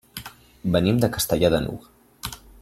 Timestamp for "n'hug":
1.67-1.87